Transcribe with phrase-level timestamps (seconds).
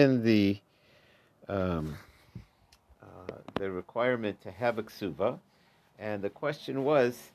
[0.00, 0.58] in the
[1.48, 1.96] um,
[3.02, 5.38] uh, the requirement to have a ksuva,
[5.98, 7.30] and the question was,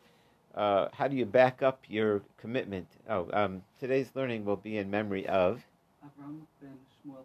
[0.55, 2.87] uh, how do you back up your commitment?
[3.07, 5.63] Oh, um, today's learning will be in memory of
[6.03, 7.23] Avram ben Shmuel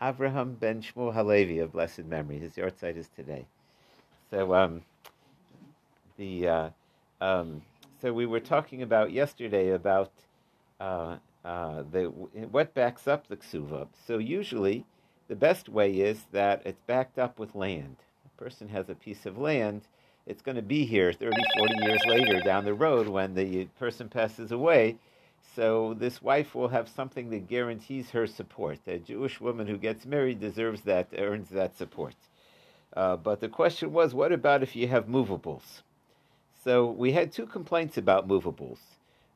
[0.00, 0.34] Halevi.
[0.34, 2.38] Avraham ben Shmuel Halevi of blessed memory.
[2.38, 3.46] His yahrzeit is today.
[4.30, 4.82] So um,
[6.16, 6.70] the uh,
[7.20, 7.62] um,
[8.00, 10.12] so we were talking about yesterday about
[11.44, 13.88] uh, the what backs up the ksuva.
[14.06, 14.84] So usually,
[15.28, 17.96] the best way is that it's backed up with land.
[18.26, 19.82] A person has a piece of land.
[20.26, 24.08] It's going to be here 30, 40 years later down the road when the person
[24.08, 24.98] passes away.
[25.56, 28.78] So this wife will have something that guarantees her support.
[28.86, 32.14] A Jewish woman who gets married deserves that, earns that support.
[32.94, 35.82] Uh, but the question was, what about if you have movables?
[36.64, 38.91] So we had two complaints about movables.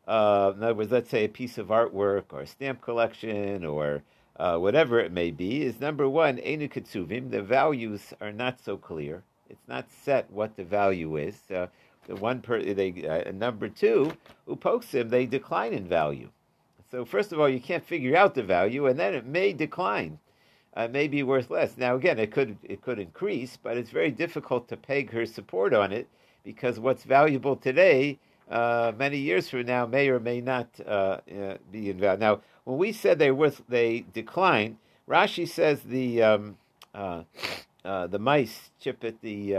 [0.06, 4.02] Uh, in other words, let's say a piece of artwork or a stamp collection or
[4.36, 8.76] uh, whatever it may be, is number one, Enu Ketsuvim, the values are not so
[8.76, 9.22] clear.
[9.48, 11.36] It's not set what the value is.
[11.50, 11.66] Uh,
[12.06, 14.12] the one per, they, uh, number two,
[14.48, 16.30] Upoksim, they decline in value.
[16.90, 20.18] So first of all, you can't figure out the value, and then it may decline.
[20.74, 21.78] Uh, may be worth less.
[21.78, 25.72] Now again, it could it could increase, but it's very difficult to peg her support
[25.72, 26.06] on it
[26.44, 28.18] because what's valuable today,
[28.50, 32.20] uh, many years from now, may or may not uh, uh be in value.
[32.20, 36.56] Now, when we said they were they decline, Rashi says the um,
[36.94, 37.22] uh,
[37.84, 39.56] uh, the mice chip at the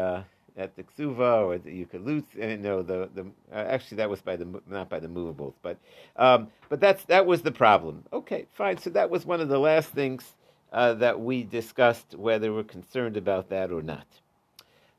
[0.56, 2.24] at the ksuva, or the, you could lose.
[2.36, 5.78] Know, the the actually that was by the not by the movables, but
[6.16, 8.04] um, but that's that was the problem.
[8.14, 8.78] Okay, fine.
[8.78, 10.34] So that was one of the last things
[10.72, 14.08] that we discussed, whether we're concerned about that or not.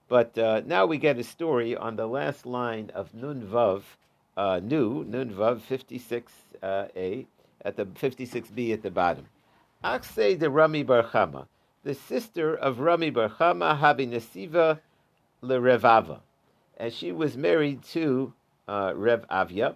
[0.09, 3.83] But uh, now we get a story on the last line of Nun Vav,
[4.37, 6.23] uh, Nu, Nun Vav 56a,
[6.63, 7.27] uh,
[7.65, 9.27] at the 56b at the bottom.
[9.85, 11.47] Akse de Rami Barchama,
[11.85, 14.81] the sister of Rami Barchama, Habi Nesiva
[15.43, 16.21] Lerevava.
[16.79, 18.33] And she was married to
[18.67, 19.75] uh, Rev Avia,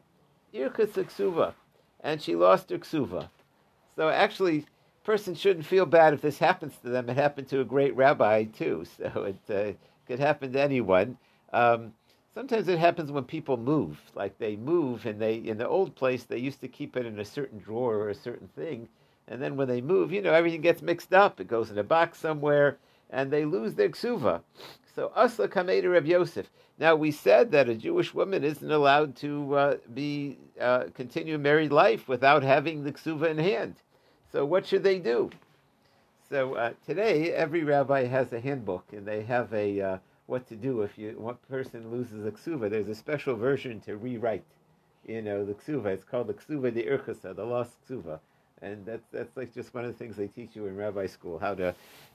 [0.55, 1.55] Ksuva,
[2.01, 3.29] and she lost her Ksuva.
[3.97, 4.67] So actually,
[5.05, 7.09] person shouldn't feel bad if this happens to them.
[7.11, 8.85] It happened to a great rabbi too.
[8.97, 9.77] So it uh,
[10.07, 11.17] could happen to anyone.
[11.53, 11.93] Um,
[12.35, 14.01] sometimes it happens when people move.
[14.15, 17.19] Like they move, and they in the old place they used to keep it in
[17.21, 18.89] a certain drawer or a certain thing,
[19.29, 21.41] and then when they move, you know, everything gets mixed up.
[21.41, 22.79] It goes in a box somewhere,
[23.11, 24.41] and they lose their ksuva.
[24.95, 26.51] So Asla Kameda Reb Yosef.
[26.79, 31.73] Now we said that a Jewish woman isn't allowed to uh, be uh, continue married
[31.73, 33.77] life without having the ksuva in hand.
[34.33, 35.31] So what should they do?
[36.33, 40.57] So uh, today, every rabbi has a handbook, and they have a uh, what to
[40.57, 42.71] do if you one person loses a ksuva.
[42.71, 44.43] There's a special version to rewrite,
[45.07, 45.89] you know, the ksuva.
[45.89, 48.19] It's called the ksuva de irchasa, the lost ksuva,
[48.63, 51.39] and that's that's like just one of the things they teach you in rabbi school
[51.39, 51.75] how to,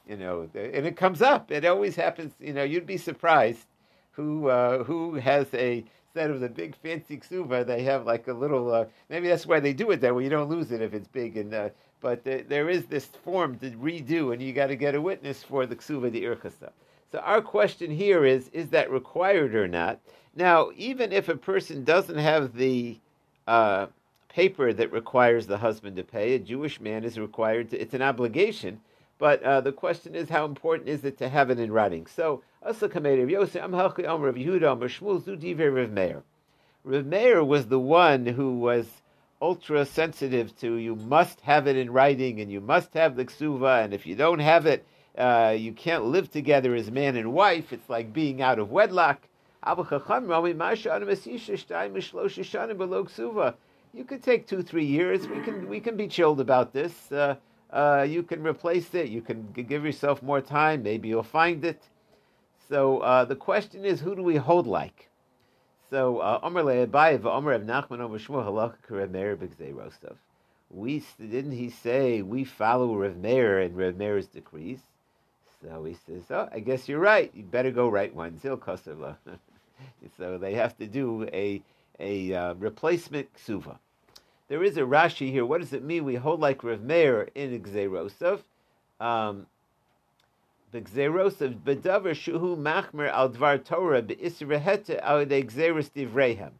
[0.10, 1.52] you know, and it comes up.
[1.52, 2.34] It always happens.
[2.40, 3.68] You know, you'd be surprised
[4.14, 8.34] who uh, who has a instead of the big fancy ksuva, they have like a
[8.34, 8.74] little.
[8.74, 10.24] Uh, maybe that's why they do it that way.
[10.24, 11.70] You don't lose it if it's big and uh,
[12.00, 15.66] but there is this form to redo, and you got to get a witness for
[15.66, 16.72] the ksuva the irchasa.
[17.12, 20.00] So our question here is: Is that required or not?
[20.36, 23.00] Now, even if a person doesn't have the
[23.48, 23.88] uh,
[24.30, 27.82] paper that requires the husband to pay, a Jewish man is required to.
[27.82, 28.82] It's an obligation,
[29.18, 32.06] but uh, the question is: How important is it to have it in writing?
[32.06, 36.24] So, Asa Kameir Yosef Amhalchi Omer of Yehuda Omer Shmuel Zudiver Rav Meir.
[36.84, 39.02] Rav Meir was the one who was
[39.42, 43.84] ultra sensitive to you must have it in writing and you must have the ksuva,
[43.84, 44.86] and if you don't have it,
[45.18, 47.74] uh, you can't live together as man and wife.
[47.74, 49.28] It's like being out of wedlock.
[53.94, 55.28] You could take two, three years.
[55.28, 57.12] We can we can be chilled about this.
[57.12, 57.36] Uh,
[57.72, 59.10] uh, you can replace it.
[59.10, 60.84] You can give yourself more time.
[60.84, 61.82] Maybe you'll find it.
[62.70, 65.10] So uh, the question is, who do we hold like?
[65.90, 69.38] So uh, Omer Le'abayev, Omer of Nachman Omer Shmuel Halakha Rev Meir
[69.74, 70.18] Rostov.
[70.70, 74.80] We didn't he say we follow Rev Meir and Rev Meir's decrees?
[75.62, 77.32] So he says, "Oh, I guess you're right.
[77.34, 79.16] You better go write one zil kosovla."
[80.18, 81.62] so they have to do a
[82.00, 83.78] a uh, replacement ksuva.
[84.50, 85.46] There is a Rashi here.
[85.46, 86.04] What does it mean?
[86.04, 88.42] We hold like Rev Meir in Gzeirosov.
[89.00, 89.48] Um,
[90.72, 96.52] the gzeros of bedavar shuhu machmer al dvar Torah beisreheta al de gzeros divrehem.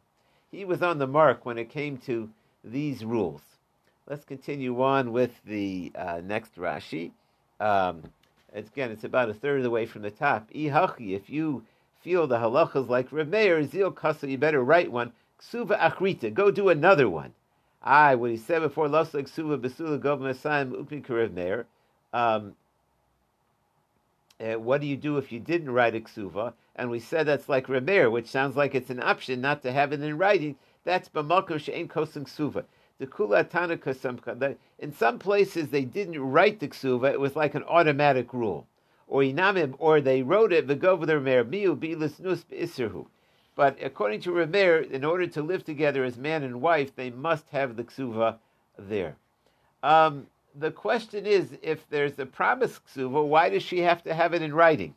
[0.50, 2.30] He was on the mark when it came to
[2.64, 3.42] these rules.
[4.08, 7.10] Let's continue on with the uh, next Rashi.
[7.60, 8.02] Um,
[8.54, 10.50] again, it's about a third of the way from the top.
[10.52, 11.64] Ihachi, if you
[12.02, 15.12] feel the halachas like Rav Meir, Zil Kasa, you better write one.
[15.38, 17.34] Ksuva Achrita, go do another one.
[17.82, 21.66] I, what he said before, Lasla Ksuva Besula Gov Masayim Upin Rav Meir.
[24.40, 26.52] Uh, what do you do if you didn't write a ksuva?
[26.76, 29.92] And we said that's like Remeir, which sounds like it's an option not to have
[29.92, 30.56] it in writing.
[30.84, 32.64] That's b'malko she'en kosem ksuva.
[32.98, 37.64] The kula tanaka In some places they didn't write the ksuva; it was like an
[37.64, 38.66] automatic rule.
[39.08, 43.06] Or inamim, or they wrote it v'gov the Remeir miu bilis nus isirhu.
[43.56, 47.48] But according to Remeir, in order to live together as man and wife, they must
[47.50, 48.36] have the ksuva
[48.78, 49.16] there.
[49.82, 54.34] Um, the question is, if there's a promise ksuva, why does she have to have
[54.34, 54.94] it in writing?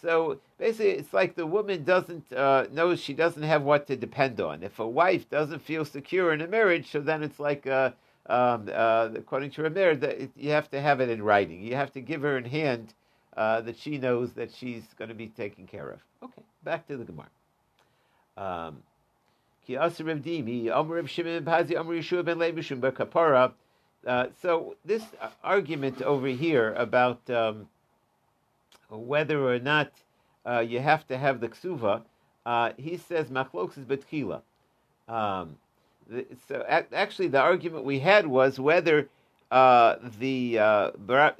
[0.00, 4.40] So basically, it's like the woman doesn't uh, knows she doesn't have what to depend
[4.40, 4.62] on.
[4.62, 7.90] If a wife doesn't feel secure in a marriage, so then it's like, uh,
[8.26, 11.62] um, uh, according to Ramir, that you have to have it in writing.
[11.62, 12.94] You have to give her in hand
[13.36, 16.00] uh, that she knows that she's going to be taken care of.
[16.22, 17.28] Okay, back to the Gemara.
[18.36, 18.82] Um,
[24.06, 25.02] uh, so this
[25.42, 27.68] argument over here about um,
[28.88, 29.92] whether or not
[30.46, 32.02] uh, you have to have the ksuva,
[32.46, 34.40] uh, he says machloks is betchila.
[35.08, 35.56] Um,
[36.48, 39.08] so actually, the argument we had was whether
[39.50, 40.90] uh, the uh,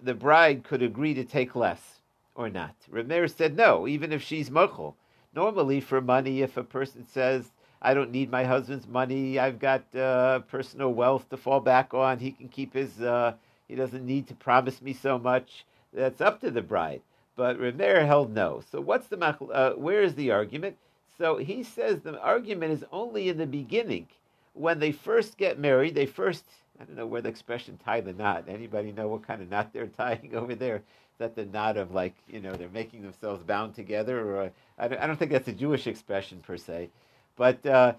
[0.03, 2.01] the bride could agree to take less
[2.35, 2.75] or not.
[2.91, 4.95] Rameir said no, even if she's mochel.
[5.35, 9.39] Normally, for money, if a person says I don't need my husband's money.
[9.39, 12.19] I've got uh, personal wealth to fall back on.
[12.19, 13.01] He can keep his.
[13.01, 13.35] Uh,
[13.69, 15.65] he doesn't need to promise me so much.
[15.93, 17.03] That's up to the bride.
[17.37, 18.63] But Remeir held no.
[18.71, 20.77] So what's the uh, where is the argument?
[21.17, 24.09] So he says the argument is only in the beginning,
[24.55, 25.95] when they first get married.
[25.95, 26.45] They first.
[26.81, 28.45] I don't know where the expression tie the knot.
[28.47, 30.83] Anybody know what kind of knot they're tying over there?
[31.19, 35.01] that the knot of like you know they're making themselves bound together, or I don't,
[35.01, 36.91] I don't think that's a Jewish expression per se.
[37.39, 37.95] But uh,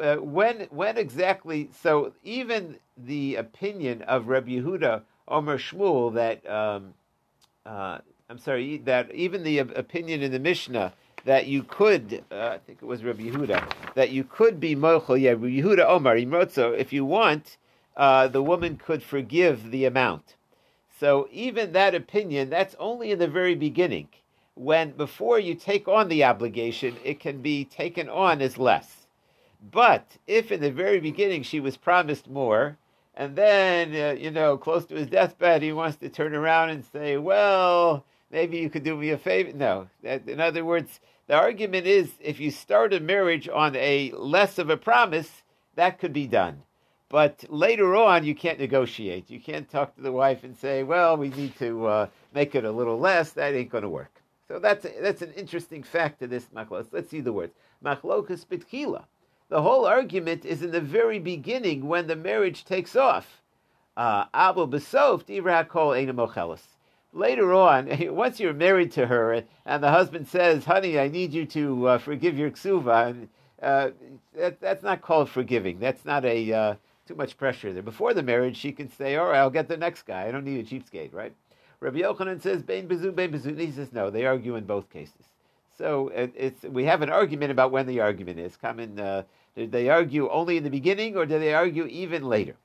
[0.00, 1.68] uh, when when exactly?
[1.82, 6.94] So even the opinion of Rabbi Yehuda Omer Shmuel that um,
[7.66, 7.98] uh,
[8.30, 10.94] I'm sorry that even the opinion in the Mishnah
[11.24, 15.20] that you could uh, I think it was Rabbi Yehuda that you could be mochel
[15.20, 17.56] yeah Rabbi Yehuda Omer Imrotzo if you want
[17.96, 20.36] uh, the woman could forgive the amount.
[21.00, 24.08] So even that opinion that's only in the very beginning
[24.56, 29.06] when before you take on the obligation, it can be taken on as less.
[29.70, 32.78] But if in the very beginning she was promised more,
[33.14, 36.84] and then, uh, you know, close to his deathbed, he wants to turn around and
[36.84, 39.52] say, well, maybe you could do me a favor.
[39.52, 39.88] No.
[40.02, 44.70] In other words, the argument is if you start a marriage on a less of
[44.70, 45.42] a promise,
[45.74, 46.62] that could be done.
[47.08, 49.30] But later on, you can't negotiate.
[49.30, 52.64] You can't talk to the wife and say, well, we need to uh, make it
[52.64, 53.32] a little less.
[53.32, 54.15] That ain't going to work.
[54.48, 56.88] So that's that's an interesting fact to this machlokas.
[56.92, 57.54] Let's see the words.
[57.84, 59.04] Machlokas bitkila.
[59.48, 63.42] The whole argument is in the very beginning when the marriage takes off.
[63.96, 65.24] Uh, Abu besof
[65.68, 66.58] kol
[67.12, 71.46] Later on, once you're married to her, and the husband says, "Honey, I need you
[71.46, 73.28] to uh, forgive your ksuva," and
[73.62, 73.90] uh,
[74.34, 75.78] that, that's not called forgiving.
[75.80, 76.74] That's not a uh,
[77.06, 77.82] too much pressure there.
[77.82, 80.26] Before the marriage, she can say, "All right, I'll get the next guy.
[80.26, 81.34] I don't need a cheapskate, right?"
[81.80, 83.58] Rabbi Yochanan says Bein Bezu, Bein Bezu.
[83.58, 84.10] He says no.
[84.10, 85.26] They argue in both cases.
[85.76, 88.56] So it, it's we have an argument about when the argument is.
[88.56, 88.98] Come in.
[88.98, 89.22] Uh,
[89.54, 92.56] did they argue only in the beginning, or do they argue even later?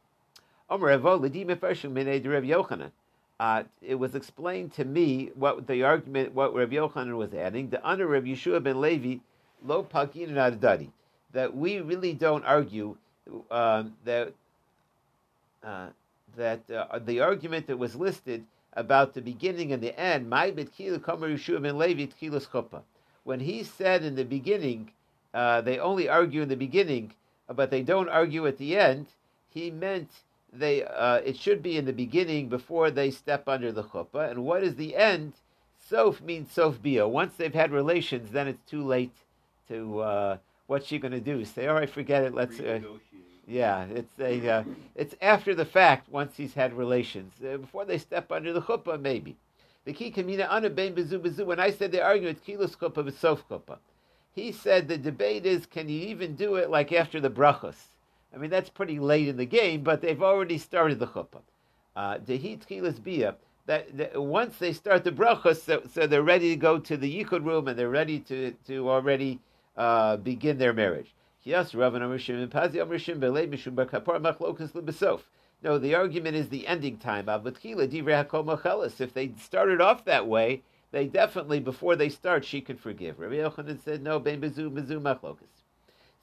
[3.41, 7.69] Uh, it was explained to me what the argument, what Rabbi Yochanan was adding.
[7.69, 9.19] The under Rabbi Yeshua ben Levi,
[9.65, 10.89] lo pagin adadi,
[11.33, 12.95] that we really don't argue
[13.49, 14.33] um, that
[15.63, 15.87] uh,
[16.37, 20.29] that uh, the argument that was listed about the beginning and the end.
[20.29, 22.81] My betkilu kamer Yeshua ben Levi tkilas chuppah.
[23.23, 24.91] When he said in the beginning,
[25.33, 27.13] uh, they only argue in the beginning,
[27.47, 29.07] but they don't argue at the end.
[29.49, 30.09] He meant
[30.51, 34.31] they uh, it should be in the beginning before they step under the chuppah.
[34.31, 35.33] And what is the end?
[35.89, 37.07] Sof means sof bia.
[37.07, 39.15] Once they've had relations, then it's too late
[39.67, 39.99] to.
[39.99, 40.37] Uh,
[40.67, 41.43] what's she going to do?
[41.43, 42.33] Say, all right, forget it.
[42.33, 42.59] Let's.
[43.47, 44.63] Uh, yeah, it's a uh,
[44.95, 47.33] it's after the fact once he's had relations.
[47.43, 49.35] Uh, before they step under the chuppah, maybe.
[49.85, 51.45] The key kamina ana bezu bezu.
[51.45, 53.79] When I said the argument kilos chuppah v'sof chuppah,
[54.33, 57.87] he said the debate is can you even do it like after the brachos?
[58.33, 61.41] I mean that's pretty late in the game, but they've already started the chuppah.
[61.95, 63.35] Uh, Dehi tchilas bia.
[63.67, 67.23] That, that, once they start the brachos, so, so, they're ready to go to the
[67.23, 69.39] yichud room and they're ready to to already
[69.77, 71.13] uh, begin their marriage.
[71.43, 75.21] Yes, Ravan Amrishim and Pazi Amrishim Belay Mishum Bakapar Machlokas Libasof.
[75.63, 77.27] No, the argument is the ending time.
[77.27, 77.53] If
[79.13, 83.19] they started off that way, they definitely, before they start, she could forgive.
[83.19, 85.63] Rabbi Yochanan said, no, ben bezu bezu machlokas.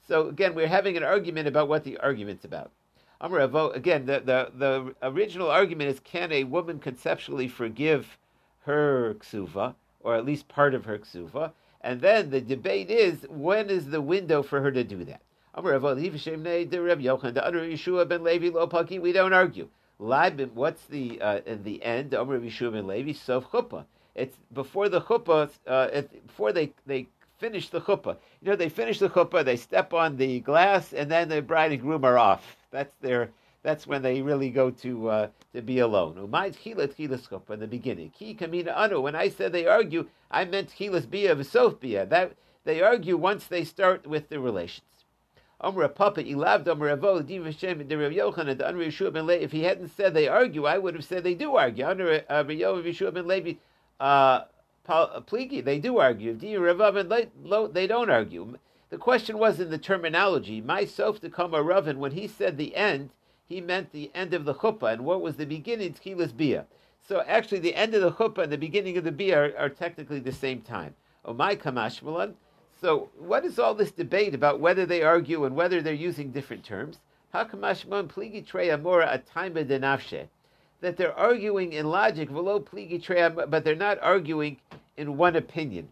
[0.07, 2.71] So again, we're having an argument about what the argument's about.
[3.21, 8.17] Again, the, the, the original argument is can a woman conceptually forgive
[8.61, 11.51] her ksuva, or at least part of her ksuva?
[11.81, 15.21] And then the debate is when is the window for her to do that?
[15.55, 15.71] We
[19.13, 19.69] don't argue.
[19.97, 22.13] What's the uh, in the end?
[24.15, 27.07] It's before the chuppah, uh, before they they
[27.37, 28.17] finish the chuppah.
[28.41, 31.71] You know, they finish the chuppah, they step on the glass, and then the bride
[31.71, 32.57] and groom are off.
[32.71, 33.31] That's their.
[33.61, 36.15] That's when they really go to uh, to be alone.
[36.15, 38.11] Umayt chilat chilas chuppah in the beginning.
[38.11, 39.01] Ki kamina anu.
[39.01, 42.05] When I said they argue, I meant chilas bia v'sof bia.
[42.05, 44.85] That they argue once they start with the relations.
[45.61, 49.43] Amr Papa Ilavd Amr Avo Div Hashem the Rav Yochanan the Amr Yeshua ben Levi.
[49.43, 51.83] If he hadn't said they argue, I would have said they do argue.
[51.85, 53.55] Amr Rav Yeshua ben Levi
[53.99, 54.43] uh,
[54.87, 56.33] Pligi, they do argue.
[56.33, 58.57] They don't argue.
[58.89, 60.61] The question was in the terminology.
[60.61, 63.11] Myself to come a Ravin when he said the end,
[63.49, 65.93] he meant the end of the chuppah, and what was the beginning?
[65.93, 66.67] Tchilas bia.
[67.01, 69.69] So actually, the end of the chuppah and the beginning of the bia are, are
[69.69, 70.93] technically the same time.
[71.27, 72.35] My kamashmalan.
[72.79, 76.63] So, what is all this debate about whether they argue and whether they're using different
[76.63, 76.99] terms?
[77.33, 80.27] Hakamashman pligi amora ataima denafshe.
[80.81, 84.57] That they're arguing in logic, but they're not arguing
[84.95, 85.89] in one opinion.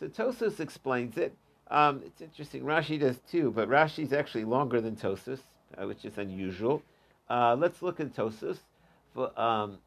[0.00, 1.34] So Tosos explains it.
[1.70, 2.64] Um, it's interesting.
[2.64, 5.40] Rashi does too, but Rashi is actually longer than Tosos,
[5.80, 6.82] uh, which is unusual.
[7.28, 8.58] Uh, let's look at Tosos.
[9.14, 9.78] For, um,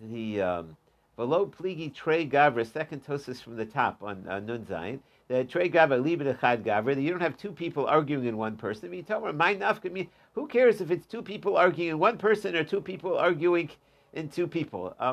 [0.00, 0.76] the um,
[1.16, 4.98] Below pligi trey gavra, second tosis from the top on uh, Nun Zayin.
[5.28, 6.96] The trey gavra libid echad gavra.
[6.96, 8.88] That You don't have two people arguing in one person.
[8.88, 12.56] I mean, me, my nafka Who cares if it's two people arguing in one person
[12.56, 13.70] or two people arguing
[14.14, 14.94] in two people?
[14.98, 15.12] Uh,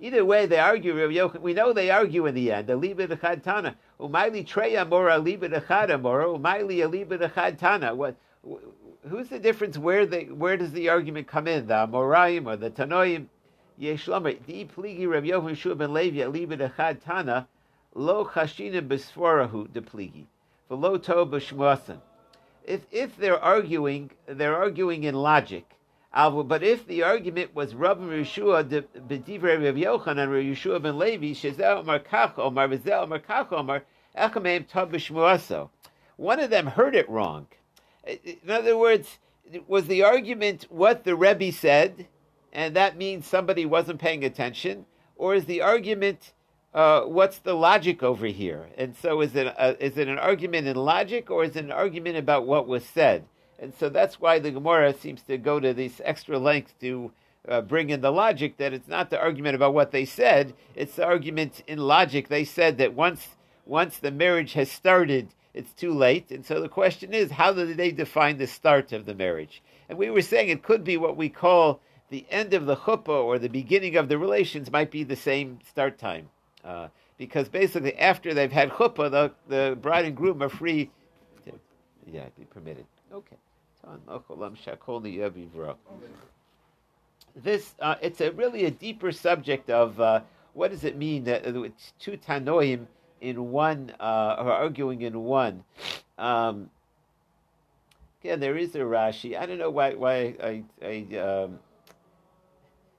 [0.00, 1.28] Either way, they argue.
[1.40, 2.68] We know they argue in the end.
[2.68, 3.76] The libid echad tana.
[4.00, 6.38] Umayli trey amora libid echad amora.
[6.38, 7.94] Umayli libid echad tana.
[7.94, 8.16] What?
[9.08, 9.76] Who's the difference?
[9.76, 11.66] Where the where does the argument come in?
[11.66, 13.26] The Amoraim or the Tanoim?
[13.80, 17.46] Yeshlomer, di pligi Rav Yochanan Shua ben Levi alibid echad tana,
[17.94, 20.26] lo chashina besforahu de pligi,
[20.68, 22.00] v'lo to b'shmuasan.
[22.64, 25.77] If if they're arguing, they're arguing in logic.
[26.12, 31.78] But if the argument was Rav Yeshua b'divrei Rav Yochanan Rav Yeshua ben Levi shezel
[31.78, 33.82] omar kach omar v'zel omar kach omar
[34.16, 35.68] echameim.
[36.16, 37.46] One of them heard it wrong.
[38.06, 39.18] In other words,
[39.66, 42.08] was the argument what the Rebbe said?
[42.52, 44.86] and that means somebody wasn't paying attention,
[45.16, 46.32] or is the argument
[46.74, 48.68] uh, what's the logic over here?
[48.76, 51.72] And so, is it a, is it an argument in logic, or is it an
[51.72, 53.24] argument about what was said?
[53.58, 57.12] And so that's why the Gemara seems to go to this extra length to
[57.48, 60.94] uh, bring in the logic that it's not the argument about what they said; it's
[60.96, 62.28] the argument in logic.
[62.28, 63.36] They said that once
[63.66, 66.30] once the marriage has started, it's too late.
[66.30, 69.62] And so the question is, how do they define the start of the marriage?
[69.88, 73.08] And we were saying it could be what we call the end of the chuppah
[73.08, 76.28] or the beginning of the relations might be the same start time.
[76.64, 76.88] Uh,
[77.18, 80.90] because basically, after they've had chuppah, the, the bride and groom are free.
[81.44, 81.52] To,
[82.06, 82.86] yeah, be permitted.
[83.12, 83.36] Okay.
[87.34, 90.20] This uh, it's a really a deeper subject of uh,
[90.54, 92.86] what does it mean that it's two tanoim
[93.20, 95.64] in one uh, or arguing in one.
[96.18, 96.70] Um,
[98.20, 99.38] again, there is a Rashi.
[99.38, 101.58] I don't know why why I, I um,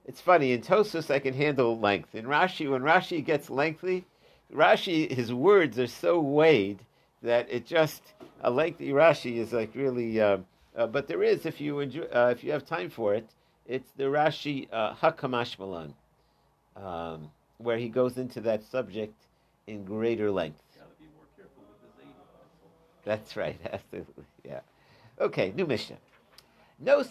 [0.06, 2.16] it's funny in Tosos I can handle length.
[2.16, 4.06] In Rashi, when Rashi gets lengthy,
[4.54, 6.80] Rashi his words are so weighed
[7.22, 8.02] that it just
[8.42, 10.22] a lengthy Rashi is like really.
[10.22, 10.38] Uh,
[10.76, 13.28] uh, but there is, if you enjoy, uh, if you have time for it,
[13.66, 15.94] it's the Rashi uh, Hakamash Malan,
[16.76, 19.14] um, where he goes into that subject
[19.68, 20.62] in greater length.
[23.06, 24.62] That's right, absolutely, yeah.
[25.20, 25.98] Okay, new Mishnah.
[26.80, 27.04] No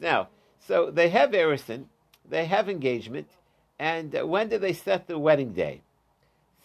[0.00, 0.28] Now,
[0.66, 1.84] so they have Erison,
[2.28, 3.28] they have engagement,
[3.78, 5.82] and uh, when do they set the wedding day?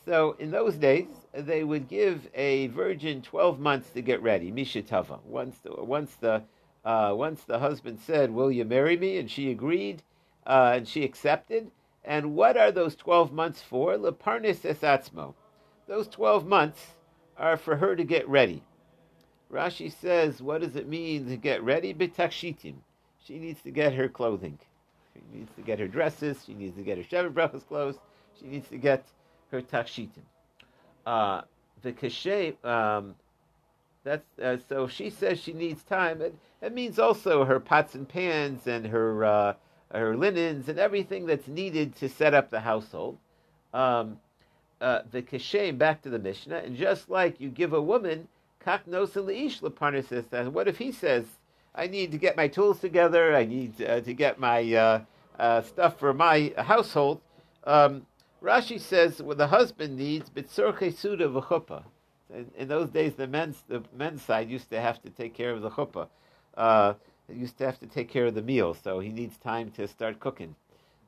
[0.05, 5.21] So in those days, they would give a virgin 12 months to get ready, Mishatava.
[5.23, 6.43] Once the, once the,
[6.83, 9.17] uh, once the husband said, Will you marry me?
[9.17, 10.03] and she agreed,
[10.45, 11.71] uh, and she accepted.
[12.03, 13.95] And what are those 12 months for?
[13.95, 15.35] Leparnis esatzmo.
[15.87, 16.95] Those 12 months
[17.37, 18.63] are for her to get ready.
[19.51, 21.93] Rashi says, What does it mean to get ready?
[21.93, 22.75] B'takshitim
[23.23, 24.59] she needs to get her clothing.
[25.13, 26.43] She needs to get her dresses.
[26.45, 27.97] She needs to get her Brachas clothes.
[28.39, 29.05] She needs to get
[29.51, 30.23] her takshitim.
[31.05, 31.41] Uh,
[31.81, 33.15] the kashay, um,
[34.03, 36.21] that's uh, so she says she needs time.
[36.21, 39.53] It, it means also her pots and pans and her uh,
[39.91, 43.17] her linens and everything that's needed to set up the household.
[43.73, 44.19] Um,
[44.79, 48.27] uh, the kashem back to the Mishnah, and just like you give a woman
[48.63, 50.31] Kak nosa leish leparnasis.
[50.31, 51.25] And what if he says,
[51.73, 55.05] I need to get my tools together, I need uh, to get my
[55.39, 57.21] uh, stuff for my household?
[57.63, 58.05] Um,
[58.41, 61.83] Rashi says well, the husband needs bitzorche suda v'chuppah.
[62.33, 65.51] In, in, those days, the men's the men's side used to have to take care
[65.51, 66.07] of the chuppah.
[66.55, 66.93] Uh,
[67.29, 70.19] used to have to take care of the meal, so he needs time to start
[70.19, 70.55] cooking.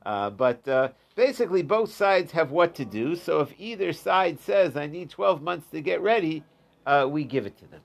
[0.06, 3.16] Uh, but uh, basically, both sides have what to do.
[3.16, 6.44] So if either side says, "I need 12 months to get ready,"
[6.86, 7.80] uh, we give it to them.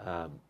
[0.00, 0.40] Um,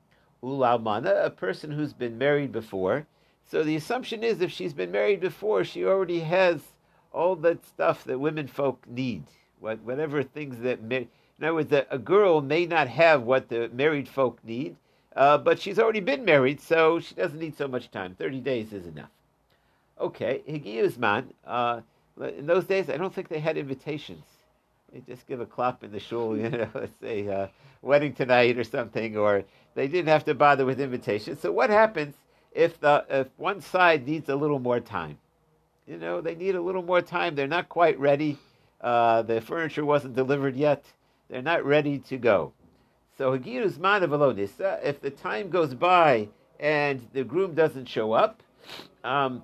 [0.43, 3.07] Ulalmana, a person who's been married before.
[3.45, 6.72] So the assumption is, if she's been married before, she already has
[7.13, 9.25] all that stuff that women folk need.
[9.61, 11.09] What, whatever things that, in
[11.41, 14.77] other words, a, a girl may not have what the married folk need,
[15.15, 18.15] uh, but she's already been married, so she doesn't need so much time.
[18.15, 19.11] Thirty days is enough.
[20.01, 21.27] Okay, Higiyuzman.
[21.47, 21.83] Uh,
[22.21, 24.25] in those days, I don't think they had invitations.
[24.93, 26.69] They just give a clap in the shul, you know,
[27.01, 27.49] say uh,
[27.83, 31.41] wedding tonight or something, or they didn't have to bother with invitations.
[31.41, 32.15] So what happens
[32.53, 35.19] if the if one side needs a little more time?
[35.87, 37.35] You know, they need a little more time.
[37.35, 38.39] They're not quite ready.
[38.81, 40.85] Uh, the furniture wasn't delivered yet.
[41.29, 42.53] They're not ready to go.
[43.19, 46.29] So Hagirus Manavalonisa, if the time goes by
[46.61, 48.43] and the groom doesn't show up,
[49.05, 49.43] um,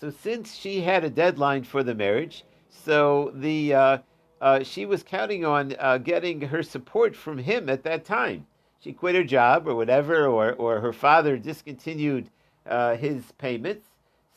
[0.00, 3.98] so since she had a deadline for the marriage, so the uh,
[4.40, 8.46] uh, she was counting on uh, getting her support from him at that time.
[8.80, 12.28] She quit her job or whatever, or, or her father discontinued
[12.66, 13.86] uh, his payments.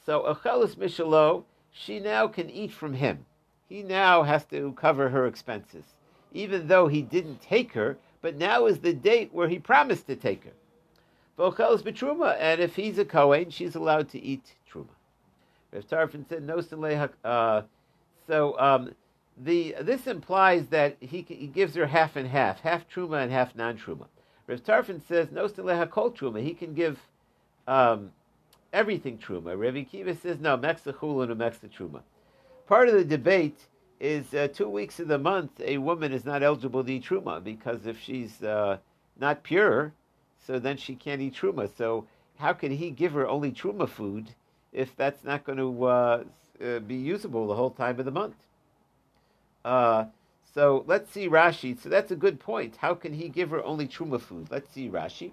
[0.08, 3.26] So Achelis Mishalo, she now can eat from him.
[3.68, 5.84] He now has to cover her expenses,
[6.32, 7.98] even though he didn't take her.
[8.22, 10.54] But now is the date where he promised to take her.
[11.38, 14.96] V'ochelis betruma, and if he's a kohen, she's allowed to eat truma.
[15.74, 16.64] Rav Tarfon said no
[17.30, 17.64] uh,
[18.28, 18.96] So um,
[19.38, 23.58] the this implies that he, he gives her half and half, half truma and half
[23.58, 24.08] non-truma.
[24.48, 25.50] Rav Tarfon says no
[25.88, 26.42] kol truma.
[26.42, 26.98] He can give
[27.68, 28.14] um,
[28.74, 29.58] everything truma.
[29.58, 32.02] Rabbi Akiva says no, meksa chulin and meksa truma.
[32.68, 33.60] Part of the debate
[34.00, 37.44] is uh, two weeks of the month a woman is not eligible to eat truma
[37.44, 38.78] because if she's uh,
[39.20, 39.94] not pure,
[40.46, 41.70] so then she can't eat truma.
[41.76, 42.06] So
[42.38, 44.30] how can he give her only truma food
[44.72, 46.24] if that's not going to uh,
[46.64, 48.36] uh, be usable the whole time of the month?
[49.66, 50.06] Uh,
[50.54, 51.80] so let's see Rashi.
[51.82, 52.78] So that's a good point.
[52.78, 54.48] How can he give her only truma food?
[54.50, 55.32] Let's see Rashi.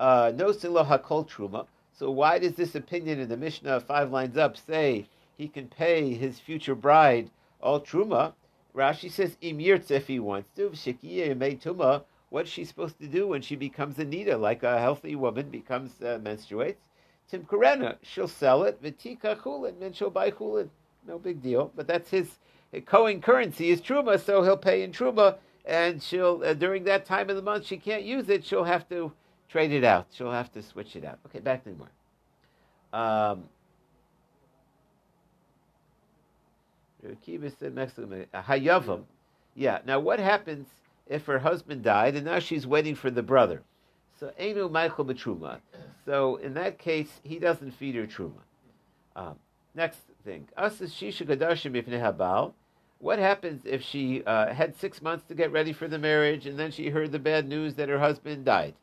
[0.00, 1.66] Uh, no silo hakol truma.
[1.98, 6.14] So why does this opinion in the Mishnah five lines up say he can pay
[6.14, 7.28] his future bride
[7.60, 8.34] all truma?
[8.72, 10.70] Rashi says im if he wants to.
[10.70, 12.04] tuma.
[12.30, 16.00] What's she supposed to do when she becomes a nida, like a healthy woman becomes
[16.00, 16.86] uh, menstruates?
[17.28, 18.80] Tim Karena, she'll sell it.
[18.80, 20.68] Vitika chulin, and she'll buy chulin.
[21.04, 21.72] No big deal.
[21.74, 22.38] But that's his
[22.86, 27.28] Kohen currency is truma, so he'll pay in truma, and she'll uh, during that time
[27.28, 28.44] of the month she can't use it.
[28.44, 29.12] She'll have to
[29.48, 30.06] trade it out.
[30.12, 31.18] She'll have to switch it out.
[31.26, 31.88] Okay, back to the more.
[32.92, 33.44] Um,
[38.34, 39.04] Hayavam.
[39.54, 39.78] Yeah.
[39.86, 40.66] Now, what happens
[41.06, 43.62] if her husband died and now she's waiting for the brother?
[44.18, 45.60] So, Enu Michael Betruma.
[46.04, 48.40] So, in that case, he doesn't feed her truma.
[49.14, 49.36] Um,
[49.74, 50.48] next thing.
[50.56, 52.52] Us is Shishagadashim if Nehabal.
[53.00, 56.58] What happens if she uh, had six months to get ready for the marriage and
[56.58, 58.74] then she heard the bad news that her husband died?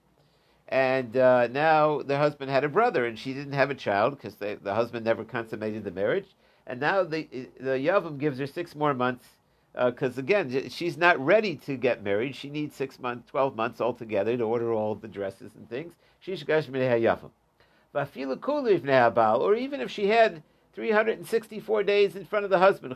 [0.67, 4.36] And uh, now the husband had a brother, and she didn't have a child because
[4.36, 6.36] the husband never consummated the marriage.
[6.65, 7.28] And now the
[7.60, 9.28] the yavam gives her six more months
[9.73, 12.36] because uh, again she's not ready to get married.
[12.36, 15.93] She needs six months, twelve months altogether to order all the dresses and things.
[16.19, 16.43] She's.
[16.47, 16.62] Or
[19.56, 22.95] even if she had 364 days in front of the husband,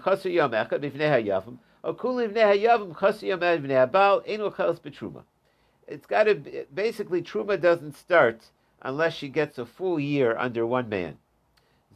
[5.89, 8.41] it's got to basically truma doesn't start
[8.81, 11.17] unless she gets a full year under one man.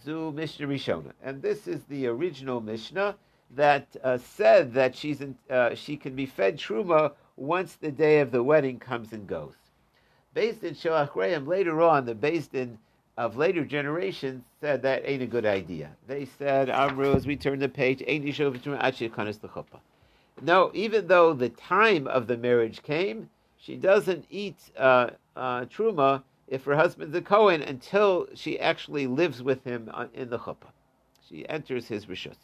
[0.03, 3.15] Zu Mishnah Rishona, and this is the original Mishnah
[3.51, 8.19] that uh, said that she's in, uh, she can be fed truma once the day
[8.19, 9.55] of the wedding comes and goes.
[10.33, 11.15] Based in Shalach
[11.47, 12.79] later on, the based in
[13.15, 15.91] of later generations said that ain't a good idea.
[16.07, 18.25] They said, Amru, as we turn the page, ain't
[20.41, 23.29] no, even though the time of the marriage came,
[23.65, 29.41] she doesn't eat uh, uh, truma if her husband's a Kohen until she actually lives
[29.41, 30.73] with him in the chuppah.
[31.29, 32.35] She enters his rishus.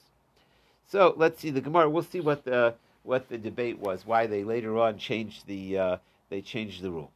[0.87, 1.89] So let's see the Gemara.
[1.89, 4.05] We'll see what the what the debate was.
[4.05, 5.97] Why they later on changed the uh,
[6.29, 7.11] they changed the rule.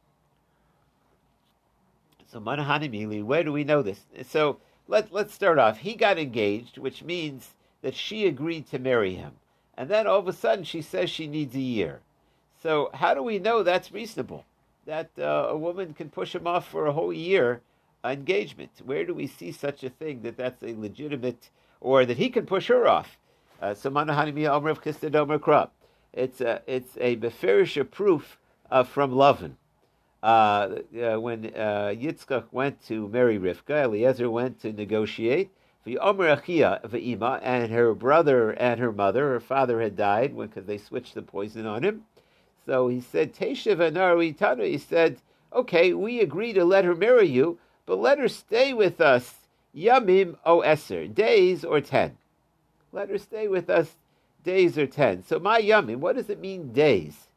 [2.30, 4.00] So Manahanimili, where do we know this?
[4.28, 5.78] So let let's start off.
[5.78, 9.32] He got engaged, which means that she agreed to marry him,
[9.78, 12.00] and then all of a sudden she says she needs a year.
[12.64, 14.46] So how do we know that's reasonable?
[14.86, 17.60] That uh, a woman can push him off for a whole year
[18.02, 18.70] engagement.
[18.82, 21.50] Where do we see such a thing that that's a legitimate,
[21.82, 23.18] or that he can push her off?
[23.60, 23.74] So uh,
[26.14, 28.38] it's a it's a beferisha proof
[28.70, 29.58] uh, from Lovin.
[30.22, 35.50] Uh, uh, when uh, Yitzchak went to marry Rivka, Eliezer went to negotiate.
[35.84, 41.20] And her brother and her mother, her father had died when because they switched the
[41.20, 42.06] poison on him.
[42.66, 44.64] So he said, Teshav Tana.
[44.64, 45.18] He said,
[45.52, 49.34] okay, we agree to let her marry you, but let her stay with us
[49.76, 52.16] yamim o eser, days or ten.
[52.92, 53.96] Let her stay with us
[54.42, 55.24] days or ten.
[55.24, 57.28] So my yamim, what does it mean days?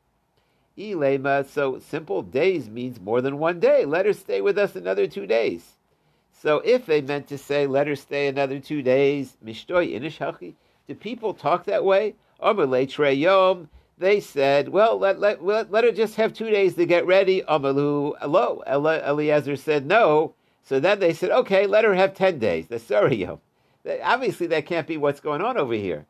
[0.78, 3.84] Ilema, so simple days means more than one day.
[3.86, 5.74] Let her stay with us another two days.
[6.32, 10.54] So if they meant to say let her stay another two days, mishtoy Inishachi,
[10.88, 12.14] do people talk that way?
[12.40, 12.66] Omer
[13.12, 17.42] yom, they said, well, let, let, let, her just have two days to get ready.
[17.42, 18.62] Amalu, hello.
[18.68, 20.36] Eliezer said no.
[20.64, 22.68] So then they said, okay, let her have 10 days.
[22.68, 23.40] The Suriyom.
[24.04, 26.06] Obviously, that can't be what's going on over here.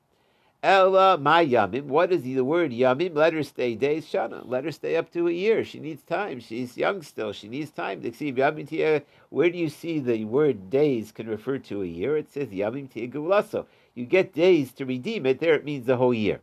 [0.63, 1.84] Ella my yamim.
[1.84, 3.15] What is the word yamim?
[3.15, 4.41] Let her stay days shana.
[4.43, 5.63] Let her stay up to a year.
[5.63, 6.39] She needs time.
[6.39, 7.32] She's young still.
[7.32, 11.86] She needs time yamim Where do you see the word days can refer to a
[11.86, 12.17] year?
[12.17, 15.39] It says yamim tia You get days to redeem it.
[15.39, 16.41] There it means the whole year.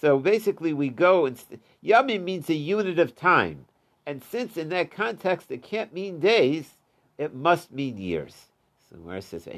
[0.00, 1.42] So basically, we go and
[1.82, 3.64] yamim means a unit of time,
[4.04, 6.74] and since in that context it can't mean days,
[7.16, 8.46] it must mean years.
[8.90, 9.48] So where it says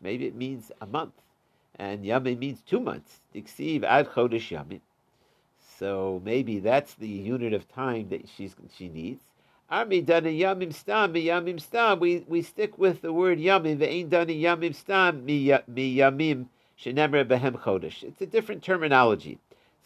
[0.00, 1.14] maybe it means a month,
[1.76, 3.20] and yamim means two months.
[3.34, 4.80] Diksiv ad chodesh yamim.
[5.78, 9.24] So maybe that's the unit of time that she's she needs.
[9.68, 11.98] Armi dana yamim stam mi yamim stam.
[11.98, 13.78] We we stick with the word yamim.
[13.78, 16.46] Ve'in dana yamim stam mi yamim
[16.78, 18.04] shenemre behem chodesh.
[18.04, 19.38] It's a different terminology.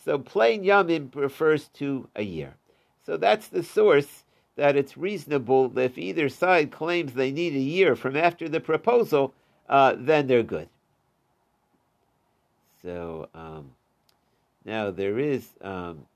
[0.06, 2.54] So plain yamim refers to a year.
[3.04, 4.22] So that's the source
[4.54, 8.60] that it's reasonable that if either side claims they need a year from after the
[8.60, 9.34] proposal,
[9.68, 10.68] uh, then they're good.
[12.82, 13.72] So um,
[14.64, 16.06] now there is, um,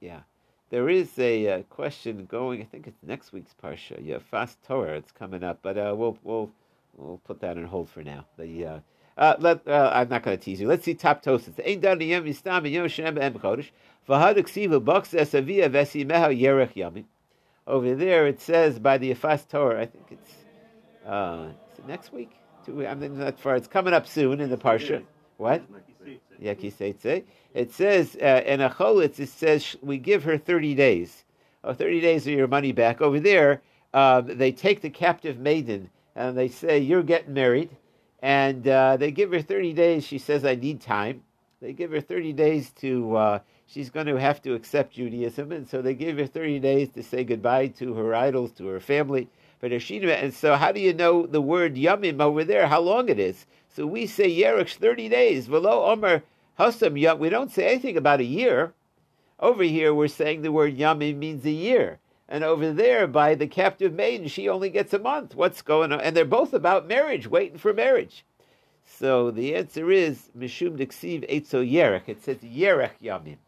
[0.00, 0.20] yeah,
[0.68, 2.60] there is a, a, uh, question going.
[2.60, 3.98] I think it's next week's parsha.
[4.04, 4.98] Yeah, fast Torah.
[4.98, 6.50] It's coming up, but uh, we'll we'll
[6.98, 8.26] we'll put that on hold for now.
[8.38, 8.80] The uh,
[9.20, 10.66] uh, let, uh, I'm not going to tease you.
[10.66, 11.60] Let's see top toasted.
[11.64, 13.70] Ein dan yom yistam yom shem be'em chodesh.
[14.08, 17.04] V'had ksiva box esavia vesimeha yerech yamim.
[17.66, 20.32] Over there it says by the Yafas Torah, I think it's
[21.06, 22.32] uh, it next week?
[22.64, 23.56] Two, I'm not far.
[23.56, 25.02] It's coming up soon in the Parsha.
[25.36, 25.62] What?
[26.38, 26.54] Yeah,
[27.54, 31.24] It says uh, in a cholitz, it says we give her 30 days.
[31.62, 33.02] Oh, 30 days of your money back.
[33.02, 33.60] Over there,
[33.92, 37.70] um, they take the captive maiden and they say, You're getting married
[38.22, 40.04] and uh, they give her 30 days.
[40.04, 41.22] She says, I need time.
[41.60, 45.52] They give her 30 days to, uh, she's going to have to accept Judaism.
[45.52, 48.80] And so they give her 30 days to say goodbye to her idols, to her
[48.80, 49.28] family.
[49.60, 53.18] But And so, how do you know the word yamim over there, how long it
[53.18, 53.46] is?
[53.68, 55.46] So we say Yerich 30 days.
[55.48, 56.22] Velo Omer
[56.58, 57.18] Hasam Yam.
[57.18, 58.72] We don't say anything about a year.
[59.38, 61.98] Over here, we're saying the word yamim means a year.
[62.30, 65.34] And over there, by the captive maiden, she only gets a month.
[65.34, 66.00] What's going on?
[66.00, 68.24] And they're both about marriage, waiting for marriage.
[68.84, 72.08] So the answer is Mishum Diksiv Eitzo Yerech.
[72.08, 73.38] It says Yerech Yamim.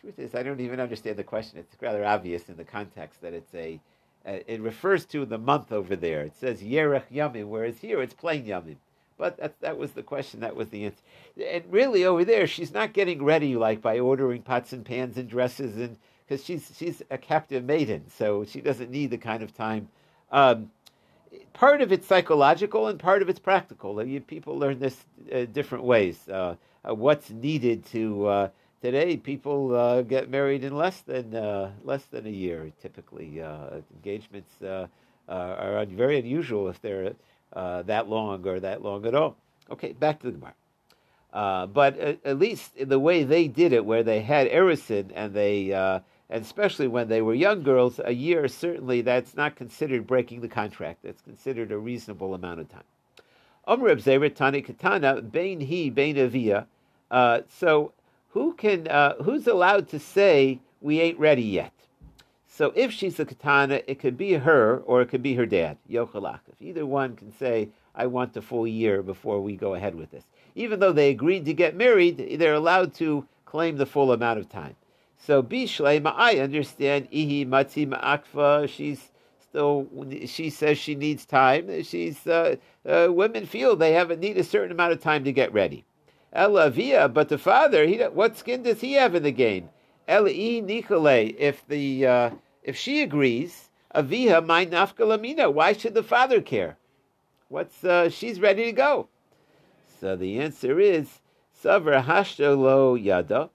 [0.00, 1.58] Truth is, I don't even understand the question.
[1.58, 3.80] It's rather obvious in the context that it's a.
[4.24, 6.20] Uh, it refers to the month over there.
[6.22, 8.76] It says Yerech Yamim, whereas here it's plain Yamim.
[9.18, 10.40] But that, that was the question.
[10.40, 11.02] That was the answer.
[11.44, 15.28] And really, over there, she's not getting ready like by ordering pots and pans and
[15.28, 15.96] dresses and
[16.30, 19.88] because she's she's a captive maiden, so she doesn't need the kind of time.
[20.30, 20.70] Um,
[21.54, 23.96] part of it's psychological and part of it's practical.
[24.28, 24.96] People learn this
[25.34, 26.28] uh, different ways.
[26.28, 26.54] Uh,
[26.88, 28.48] uh, what's needed to uh,
[28.80, 29.16] today?
[29.16, 32.70] People uh, get married in less than uh, less than a year.
[32.80, 33.40] Typically,
[33.96, 34.88] engagements are
[35.86, 37.12] very unusual if they're
[37.52, 39.36] that long or that long at all.
[39.68, 40.54] Okay, back to the Gemara.
[41.32, 45.32] Uh, but at, at, least the way they did it, where they had Erison and
[45.32, 50.06] they uh, and especially when they were young girls, a year certainly that's not considered
[50.06, 51.00] breaking the contract.
[51.02, 52.84] That's considered a reasonable amount of time.
[53.66, 56.66] Tani Katana, Bain He, Bain Avia.
[57.10, 57.92] Uh, so
[58.30, 61.72] who can uh, who's allowed to say we ain't ready yet?
[62.46, 65.78] So if she's a katana, it could be her or it could be her dad,
[65.88, 66.40] Yochalach.
[66.48, 70.10] If either one can say, I want the full year before we go ahead with
[70.10, 70.24] this.
[70.54, 74.48] Even though they agreed to get married, they're allowed to claim the full amount of
[74.48, 74.76] time.
[75.22, 79.86] So Bishlema, I understand Ihi Matzi Ma'akfa, she's still
[80.26, 81.82] she says she needs time.
[81.82, 82.56] She's uh,
[82.88, 85.84] uh, women feel they have a need a certain amount of time to get ready.
[86.34, 89.68] Elavia, but the father, he, what skin does he have in the game?
[90.08, 92.30] Eli Nichole, if the uh,
[92.62, 95.52] if she agrees, Aviha my nafkalamina.
[95.52, 96.78] Why should the father care?
[97.48, 99.08] What's uh, she's ready to go?
[100.00, 101.20] So the answer is
[101.62, 103.50] Savar Hashtolo Yada.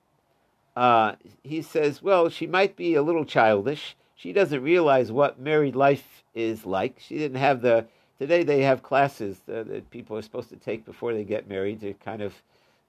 [0.75, 3.95] Uh, he says, well, she might be a little childish.
[4.15, 6.99] She doesn't realize what married life is like.
[6.99, 7.85] She didn't have the.
[8.17, 11.81] Today they have classes uh, that people are supposed to take before they get married
[11.81, 12.33] to kind of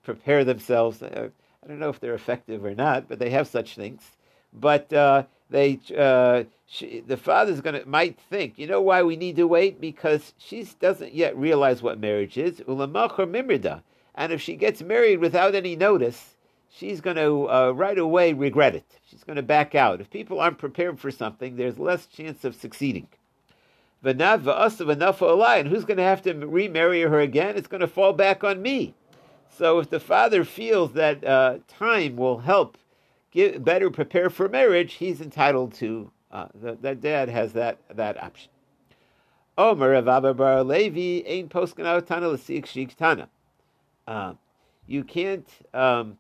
[0.05, 1.03] prepare themselves.
[1.03, 1.31] Uh,
[1.65, 4.03] I don't know if they're effective or not, but they have such things.
[4.53, 9.37] But uh, they, uh, she, the father's gonna might think, you know why we need
[9.37, 12.61] to wait because she doesn't yet realize what marriage is.
[12.69, 16.36] And if she gets married without any notice,
[16.77, 18.99] she's going to uh, right away regret it.
[19.09, 20.01] She's going to back out.
[20.01, 23.09] If people aren't prepared for something, there's less chance of succeeding.
[24.03, 27.57] And who's going to have to remarry her again?
[27.57, 28.95] It's going to fall back on me.
[29.49, 32.77] So if the father feels that uh, time will help
[33.31, 38.23] get better prepare for marriage, he's entitled to uh, the, that dad has that that
[38.23, 38.51] option.
[39.57, 43.29] Omer of Abba Levi ain't poskin tana.
[44.07, 44.35] Uh,
[44.87, 46.19] you can't um,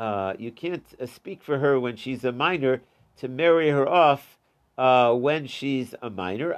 [0.00, 2.80] uh, you can't uh, speak for her when she's a minor
[3.18, 4.38] to marry her off
[4.78, 6.54] uh, when she's a minor.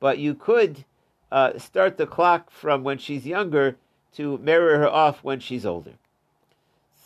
[0.00, 0.84] But you could
[1.30, 3.76] uh, start the clock from when she's younger
[4.14, 5.92] to marry her off when she's older.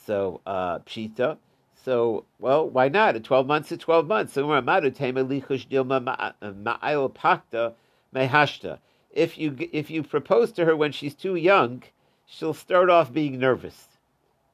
[0.06, 1.36] So uh, pshita.
[1.84, 3.16] So well, why not?
[3.16, 4.34] At twelve months, at twelve months.
[9.12, 11.82] If you if you propose to her when she's too young,
[12.30, 13.88] she'll start off being nervous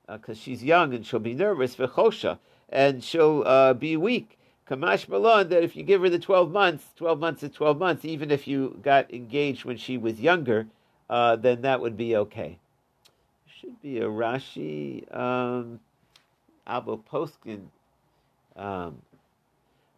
[0.08, 4.38] because uh, she's young and she'll be nervous for chosha and she'll uh, be weak.
[4.68, 8.04] Kamash Malon that if you give her the twelve months, twelve months to twelve months,
[8.04, 10.66] even if you got engaged when she was younger,
[11.08, 12.58] uh, then that would be okay.
[13.60, 15.78] Should be a Rashi um,
[16.68, 17.66] Abel Poskin.
[18.56, 19.02] Um,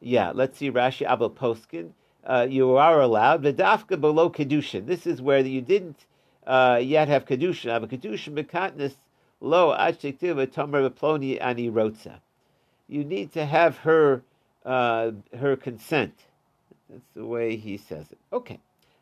[0.00, 1.92] yeah, let's see Rashi Abel Poskin
[2.28, 3.42] uh, you are allowed.
[3.42, 4.86] V'dafka below kedushin.
[4.86, 6.04] This is where you didn't
[6.48, 7.70] uh, yet have kedushin.
[7.70, 8.94] Have a kedushin bekatnis
[9.40, 12.18] lo adjective tomer ploni ani rotza.
[12.88, 14.22] You need to have her
[14.64, 16.14] uh, her consent.
[16.90, 18.18] That's the way he says it.
[18.32, 18.58] Okay,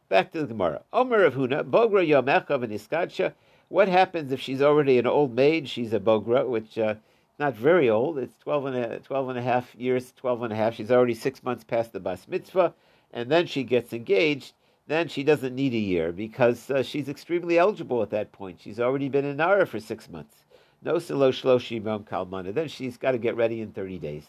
[0.09, 0.83] back to the Gemara.
[0.93, 3.33] Omer of Huna bogra yomecha v'niskadsha.
[3.69, 5.69] What happens if she's already an old maid?
[5.69, 6.97] She's a bogra, which uh,
[7.39, 8.19] not very old.
[8.19, 10.75] It's 12 and, a, 12 and a half years, 12 and a half.
[10.75, 12.75] She's already six months past the bas mitzvah
[13.13, 14.53] and then she gets engaged,
[14.87, 18.61] then she doesn't need a year because uh, she's extremely eligible at that point.
[18.61, 20.35] She's already been in Nara for six months.
[20.83, 22.55] No silo kalmana.
[22.55, 24.25] Then she's got to get ready in thirty days.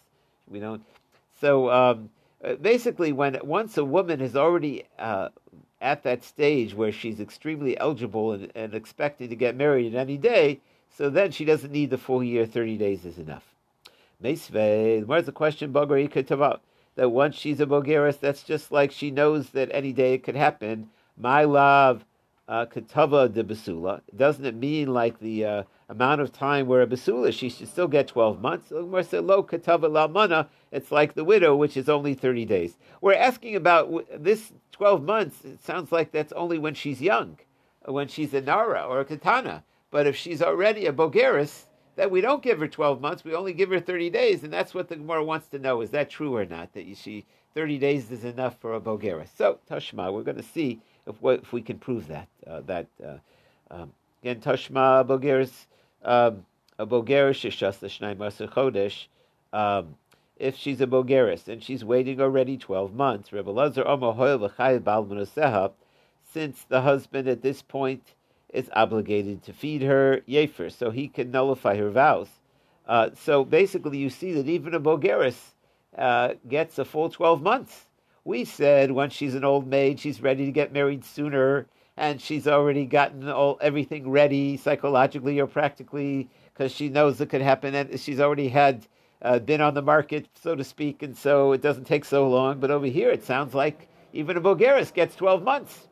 [0.47, 0.83] We don't.
[1.39, 2.09] So um,
[2.43, 5.29] uh, basically, when once a woman is already uh,
[5.81, 10.17] at that stage where she's extremely eligible and, and expected to get married at any
[10.17, 12.45] day, so then she doesn't need the full year.
[12.47, 13.43] Thirty days is enough.
[14.19, 15.71] Where's the question?
[15.71, 16.59] Ikatavat
[16.97, 20.35] that once she's a Bogeris, that's just like she knows that any day it could
[20.35, 20.89] happen.
[21.15, 22.03] My love,
[22.47, 24.01] uh, Katava de Basula.
[24.15, 27.87] Doesn't it mean like the uh, amount of time where a Basula, she should still
[27.87, 28.71] get 12 months?
[28.71, 28.83] Lo
[29.43, 32.77] Katava Lamana, it's like the widow, which is only 30 days.
[32.99, 37.37] We're asking about this 12 months, it sounds like that's only when she's young,
[37.85, 39.63] when she's a Nara or a Katana.
[39.91, 41.66] But if she's already a Bogeris,
[41.97, 44.73] that we don't give her 12 months, we only give her 30 days, and that's
[44.73, 45.81] what the Gemara wants to know.
[45.81, 46.73] Is that true or not?
[46.73, 49.29] That see 30 days is enough for a Bogeris.
[49.35, 52.27] So, Tashma, we're going to see if, if we can prove that.
[52.45, 53.17] Uh, that uh,
[53.69, 53.91] um,
[54.23, 55.67] Again, Tashma, Bogeris,
[56.03, 56.45] um,
[56.79, 56.85] a
[57.87, 59.07] Shnai Chodesh,
[59.53, 59.95] um,
[60.37, 63.31] if she's a Bogeris and she's waiting already 12 months,
[66.23, 68.13] since the husband at this point
[68.57, 72.29] is obligated to feed her yefer, so he can nullify her vows.
[72.87, 75.53] Uh, so basically, you see that even a bogeris
[75.97, 77.85] uh, gets a full 12 months.
[78.25, 82.47] We said once she's an old maid, she's ready to get married sooner, and she's
[82.47, 87.99] already gotten all, everything ready psychologically or practically because she knows it could happen, and
[87.99, 88.87] she's already had
[89.21, 92.59] uh, been on the market, so to speak, and so it doesn't take so long.
[92.59, 95.87] But over here, it sounds like even a bogeris gets 12 months.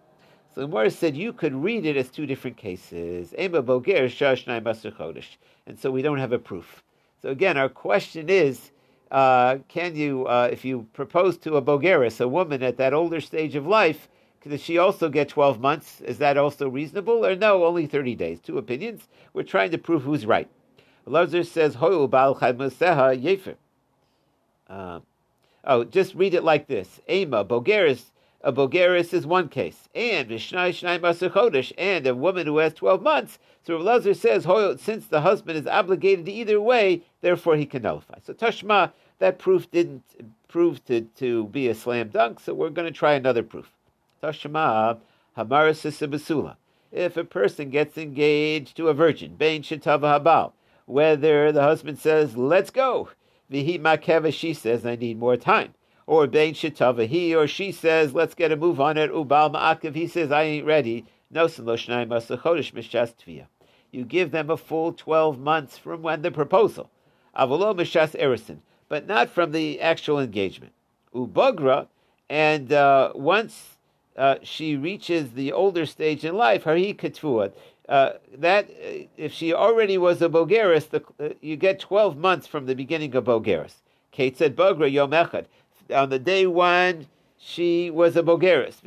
[0.55, 3.35] So the Gemara said you could read it as two different cases.
[3.37, 5.25] Ema boger chodesh,
[5.67, 6.81] and so we don't have a proof.
[7.21, 8.71] So again, our question is:
[9.11, 13.19] uh, Can you, uh, if you propose to a bogeris, a woman at that older
[13.19, 14.07] stage of life,
[14.47, 15.99] does she also get twelve months?
[15.99, 18.39] Is that also reasonable, or no, only thirty days?
[18.39, 19.09] Two opinions.
[19.33, 20.47] We're trying to prove who's right.
[21.05, 22.39] Lazar says hoyu bal
[23.13, 23.55] yefer.
[24.69, 25.01] Uh,
[25.65, 28.11] oh, just read it like this: Ema bogeris
[28.45, 33.01] A bogeris is one case, and vishnai shnai masachodesh, and a woman who has twelve
[33.01, 33.39] months.
[33.65, 34.43] So Rav Lazar says,
[34.79, 38.19] since the husband is obligated either way, therefore he can nullify.
[38.23, 40.03] So Tashma, that proof didn't
[40.47, 43.71] prove to, to be a slam dunk, so we're going to try another proof.
[44.21, 44.99] Tashma,
[45.35, 46.55] Basula.
[46.91, 50.51] If a person gets engaged to a virgin, Bain Shetava Habal,
[50.85, 53.09] whether the husband says, let's go,
[53.51, 55.73] Vihi Makeva, she says, I need more time
[56.07, 59.11] or Bain Shitava, he or she says, let's get a move on it.
[59.11, 61.05] Ubal Ma'akiv, he says, I ain't ready.
[61.31, 61.47] No
[63.91, 66.89] You give them a full 12 months from when the proposal.
[67.35, 70.73] Avalo Mishas Erison, but not from the actual engagement.
[71.13, 71.87] Ubagra,
[72.29, 73.77] and uh, once
[74.15, 77.51] uh, she reaches the older stage in life, Hari Ketuah,
[77.89, 82.65] uh, that uh, if she already was a Bogeris, uh, you get 12 months from
[82.65, 83.81] the beginning of Bogeris.
[84.11, 85.45] Kate said, Bogra Yom Echad
[85.93, 88.81] on the day one, she was a bogeris.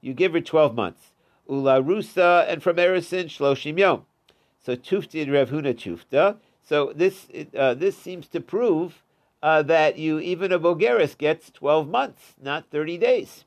[0.00, 1.12] You give her 12 months.
[1.48, 4.04] Ula Rusa, and from Erison, Shloshim Yom.
[4.60, 6.36] So Tufta and Rav Huna Tufta.
[6.62, 9.02] So this, uh, this seems to prove
[9.42, 13.44] uh, that you, even a bogeris, gets 12 months, not 30 days.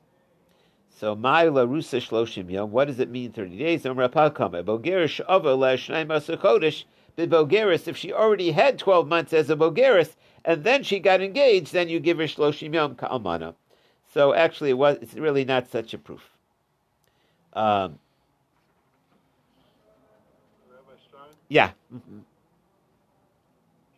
[0.90, 3.82] So Ma'ila Rusa Shloshim Yom, what does it mean 30 days?
[3.84, 6.84] Bogeris Ava Lashnai Masachodesh.
[7.16, 11.72] The if she already had 12 months as a bogeris, and then she got engaged,
[11.72, 13.54] then you give her shloshim yom ka'almana.
[14.12, 16.22] So actually, it was, it's really not such a proof.
[17.52, 17.98] Um,
[21.48, 21.72] yeah.
[21.92, 22.24] Mm-hmm.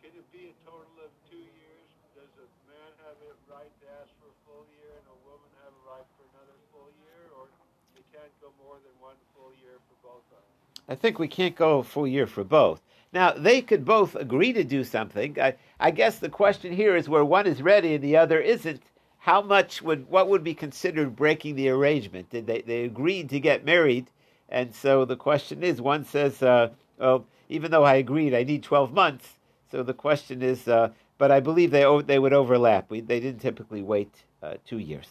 [0.03, 1.87] Can it be a total of two years?
[2.19, 5.47] Does a man have a right to ask for a full year and a woman
[5.63, 7.31] have a right for another full year?
[7.39, 7.47] Or
[7.95, 10.91] you can't go more than one full year for both of them?
[10.91, 12.84] I think we can't go a full year for both.
[13.15, 15.39] Now, they could both agree to do something.
[15.39, 18.83] I, I, guess the question here is where one is ready and the other isn't.
[19.19, 22.29] How much would what would be considered breaking the arrangement?
[22.29, 24.07] Did they they agreed to get married,
[24.49, 28.63] and so the question is, one says, uh, "Well, even though I agreed, I need
[28.63, 29.39] twelve months."
[29.71, 32.91] So the question is, uh, but I believe they they would overlap.
[32.91, 35.07] We, they didn't typically wait uh, two years.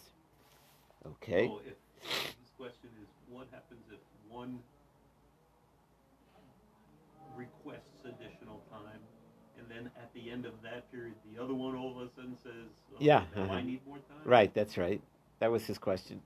[1.05, 1.47] Okay.
[1.47, 4.59] So if, this question is, what happens if one
[7.37, 9.01] requests additional time,
[9.59, 12.35] and then at the end of that period, the other one all of a sudden
[12.43, 12.51] says,
[12.93, 13.53] oh, "Yeah, uh-huh.
[13.53, 15.01] I need more time." Right, that's right.
[15.39, 16.21] That was his question.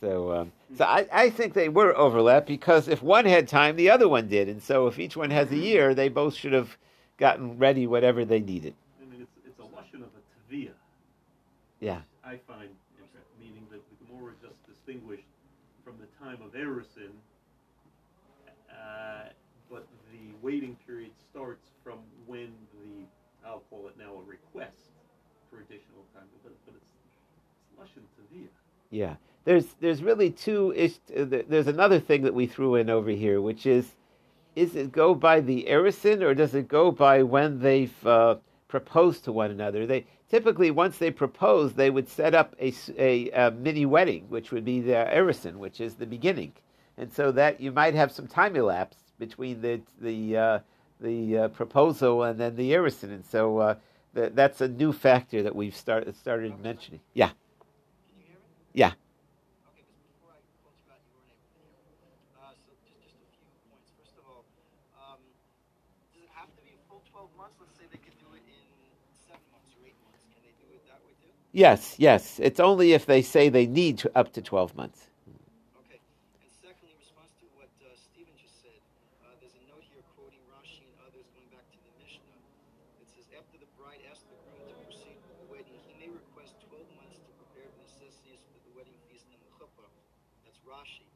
[0.00, 3.88] So, um, so I, I think they were overlapped because if one had time, the
[3.90, 6.76] other one did, and so if each one has a year, they both should have
[7.16, 8.74] gotten ready whatever they needed.
[9.00, 10.72] I mean, it's, it's a lesson of a tavia.
[11.80, 12.00] Yeah.
[12.22, 12.68] I find
[13.40, 15.24] meaning that the Gemara just distinguished
[15.82, 17.12] from the time of Erison
[18.70, 19.30] uh,
[19.70, 23.04] but the waiting period starts from when the,
[23.46, 24.90] I'll call it now a request
[25.50, 28.48] for additional time, but, but it's, it's Lashon Tavia.
[28.90, 29.16] Yeah.
[29.44, 33.40] There's, there's really two, ish, uh, there's another thing that we threw in over here,
[33.40, 33.92] which is,
[34.56, 38.36] is it go by the erison or does it go by when they've uh,
[38.68, 39.86] proposed to one another?
[39.86, 44.50] They typically once they propose, they would set up a, a, a mini wedding, which
[44.50, 46.52] would be the erison, which is the beginning
[46.96, 50.58] and so that you might have some time elapsed between the the uh,
[51.00, 53.74] the uh, proposal and then the and so uh,
[54.14, 57.00] the, that's a new factor that we've started started mentioning.
[57.14, 57.28] Yeah.
[57.28, 57.34] Can
[58.18, 58.46] you hear me?
[58.74, 58.92] Yeah.
[59.72, 61.76] Okay, before I called you out, you weren't able to hear.
[62.40, 63.92] Uh, so just just a few points.
[63.98, 64.44] First of all,
[64.96, 65.20] um,
[66.14, 67.56] does it have to be a full 12 months?
[88.26, 90.18] Let's say they could do it in seven months or eight months.
[90.26, 91.06] Can they do it that way too?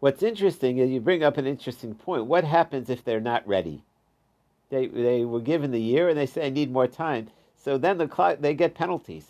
[0.00, 2.26] What's interesting is you bring up an interesting point.
[2.26, 3.84] What happens if they're not ready?
[4.70, 7.30] They, they were given the year and they say, I need more time.
[7.58, 9.26] So then the they get penalties.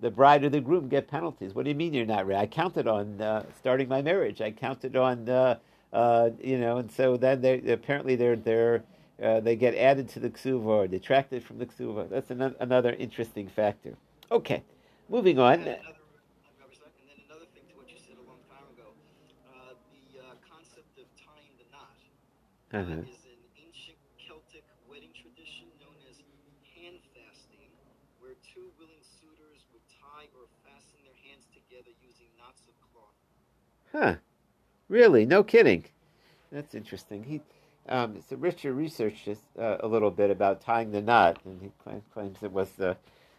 [0.00, 1.54] The bride or the groom get penalties.
[1.54, 2.40] What do you mean you're not ready?
[2.40, 4.40] I counted on uh, starting my marriage.
[4.40, 5.58] I counted on, uh,
[5.92, 8.82] uh, you know, and so then they apparently they're they're
[9.22, 12.10] uh, they get added to the ksuva or detracted from the ksuva.
[12.10, 13.94] That's an- another interesting factor.
[14.30, 14.62] Okay,
[15.08, 15.54] moving on.
[15.54, 18.90] And another, and then another thing to what you said a long time ago,
[19.54, 21.94] uh, the uh, concept of tying the knot
[22.74, 23.06] uh, uh-huh.
[23.06, 26.18] is an ancient Celtic wedding tradition known as
[28.52, 33.16] two willing suitors would tie or fasten their hands together using knots of cloth.
[33.92, 34.16] Huh.
[34.88, 35.24] Really?
[35.26, 35.84] No kidding.
[36.50, 37.22] That's interesting.
[37.24, 37.40] He,
[37.88, 41.70] um, so Richard researched this, uh, a little bit about tying the knot, and he
[41.82, 42.94] claims, claims it was uh,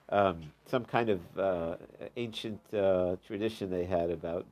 [0.10, 1.76] um, some kind of uh,
[2.18, 4.46] ancient uh, tradition they had about,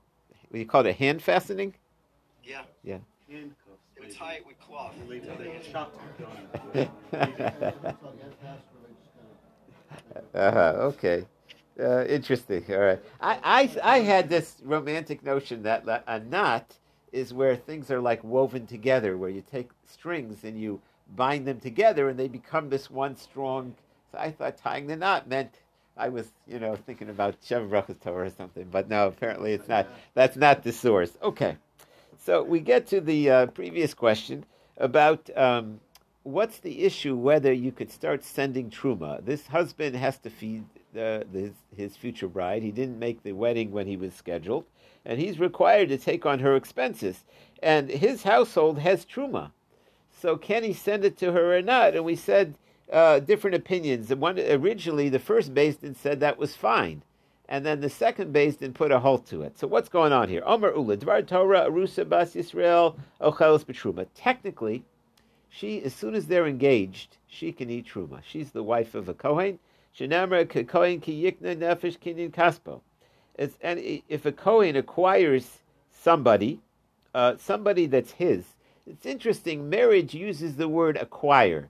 [0.50, 1.74] what do you call it, hand fastening?
[2.84, 2.98] Yeah,
[3.30, 3.56] Handcuffs.
[3.96, 4.14] they would maybe.
[4.14, 4.94] tie it with cloth.
[5.08, 5.44] Related Tie to
[6.74, 6.98] their hands.
[10.34, 11.26] Uh-huh, okay.
[11.82, 12.64] Uh, interesting.
[12.70, 13.00] All right.
[13.20, 13.40] I,
[13.84, 16.78] I, I had this romantic notion that a knot
[17.12, 20.80] is where things are like woven together, where you take strings and you
[21.16, 23.76] bind them together and they become this one strong.
[24.12, 25.60] So I thought tying the knot meant
[25.98, 29.68] I was, you know, thinking about Sheva Brachas Torah or something, but no, apparently it's
[29.68, 29.88] not.
[30.14, 31.18] That's not the source.
[31.22, 31.58] Okay.
[32.18, 34.46] So we get to the uh, previous question
[34.78, 35.80] about um,
[36.24, 39.26] what's the issue whether you could start sending truma.
[39.26, 42.64] This husband has to feed the, the, his future bride.
[42.64, 44.66] He didn't make the wedding when he was scheduled,
[45.06, 47.24] and he's required to take on her expenses.
[47.62, 49.52] And his household has truma.
[50.12, 51.96] So can he send it to her or not?
[51.96, 52.56] And we said
[52.92, 54.12] uh, different opinions.
[54.12, 57.04] And one originally, the first Din said that was fine,
[57.48, 59.58] and then the second Din put a halt to it.
[59.58, 60.44] So what's going on here?
[60.46, 64.08] Omer Ula Dvar Torah Arusa Bas Yisrael Ochelos Betruma.
[64.14, 64.84] Technically,
[65.50, 68.22] she as soon as they're engaged, she can eat truma.
[68.24, 69.60] She's the wife of a kohen.
[69.98, 72.82] Kohen ki yikna nefesh.
[73.36, 75.60] It's, if a kohen acquires
[75.92, 76.60] somebody,
[77.14, 78.44] uh, somebody that's his,
[78.86, 79.70] it's interesting.
[79.70, 81.70] Marriage uses the word acquire,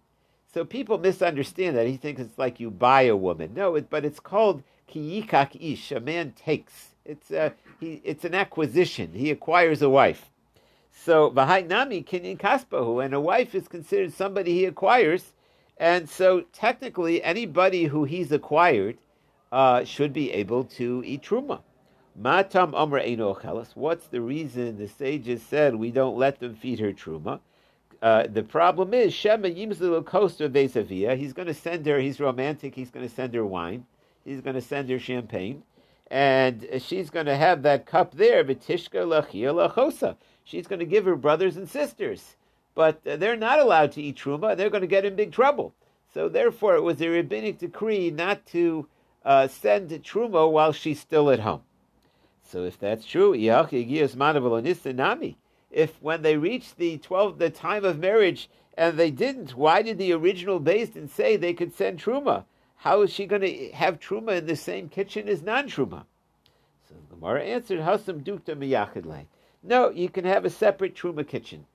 [0.54, 1.88] so people misunderstand that.
[1.88, 3.54] He thinks it's like you buy a woman.
[3.56, 5.92] No, it, but it's called ki yikak ish.
[5.92, 6.90] A man takes.
[7.06, 9.14] It's a, he, it's an acquisition.
[9.14, 10.30] He acquires a wife.
[10.94, 15.34] So Vahainami Kinyan Kaspahu, and a wife is considered somebody he acquires,
[15.82, 19.00] and so technically anybody who he's acquired
[19.52, 21.62] uh, should be able to eat truma.
[22.16, 23.66] Matam Amr Eino.
[23.74, 27.40] What's the reason the sages said we don't let them feed her truma?
[28.00, 31.18] Uh, the problem is Shema Yimzul Costa Vesavia.
[31.18, 32.00] He's going to send her.
[32.00, 32.76] He's romantic.
[32.76, 33.86] He's going to send her wine.
[34.24, 35.64] He's going to send her champagne,
[36.12, 38.44] and she's going to have that cup there.
[38.44, 40.16] Vitishka lachia lachosa.
[40.44, 42.36] She's going to give her brothers and sisters,
[42.76, 44.56] but they're not allowed to eat truma.
[44.56, 45.74] They're going to get in big trouble.
[46.14, 48.88] So therefore, it was a rabbinic decree not to
[49.24, 51.62] uh, send truma while she's still at home.
[52.44, 53.34] So if that's true.
[53.34, 53.72] If
[56.02, 60.12] when they reached the twelve, the time of marriage, and they didn't, why did the
[60.12, 62.44] original Din say they could send truma?
[62.78, 66.04] How is she going to have truma in the same kitchen as non-truma?
[66.90, 69.28] So the Gemara answered, "Hasam dukta miyachidlei."
[69.64, 71.66] No, you can have a separate truma kitchen.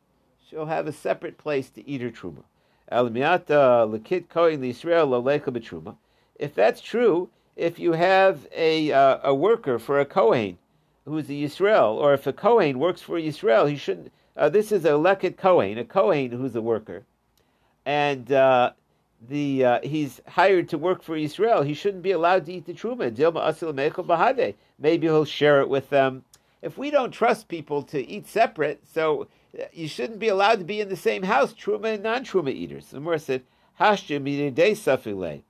[0.49, 2.45] She'll have a separate place to eat her truma.
[2.89, 5.97] El miata lekit kohen Israel lolecha betruma.
[6.37, 10.59] If that's true, if you have a uh, a worker for a kohen
[11.05, 14.13] who's a Yisrael, or if a kohen works for Yisrael, he shouldn't.
[14.37, 17.03] Uh, this is a leket kohen, a kohen who's a worker,
[17.85, 18.71] and uh,
[19.29, 21.67] the uh, he's hired to work for Yisrael.
[21.67, 24.55] He shouldn't be allowed to eat the truma.
[24.79, 26.25] Maybe he'll share it with them.
[26.63, 29.27] If we don't trust people to eat separate, so
[29.73, 32.87] you shouldn't be allowed to be in the same house, truma and non-truma eaters.
[32.87, 33.43] The Gemara said,
[33.81, 35.43] "Hashjem day safile."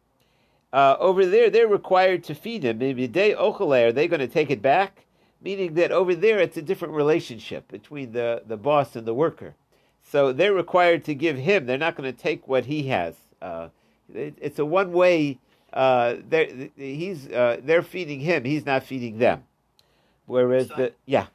[0.72, 2.78] Uh, over there, they're required to feed him.
[2.78, 5.06] Maybe day ochale, are they going to take it back?
[5.40, 9.54] Meaning that over there, it's a different relationship between the, the boss and the worker.
[10.02, 11.66] So they're required to give him.
[11.66, 13.14] They're not going to take what he has.
[13.40, 13.68] Uh,
[14.12, 15.38] it, it's a one way.
[15.72, 18.44] Uh, they're, he's uh, they're feeding him.
[18.44, 19.44] He's not feeding them.
[20.26, 21.26] Whereas the yeah.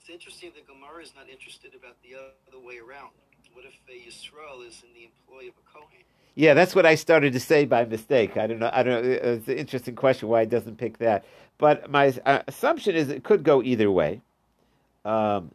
[0.00, 0.66] It's interesting that
[1.00, 3.10] Gemara is not interested about the other way around.
[3.54, 6.04] What if a Yisrael is in the employ of a Kohen?
[6.34, 8.36] Yeah, that's what I started to say by mistake.
[8.36, 8.70] I don't know.
[8.72, 9.10] I don't know.
[9.10, 11.24] It's an interesting question why it doesn't pick that.
[11.58, 14.20] But my uh, assumption is it could go either way.
[15.04, 15.52] Um,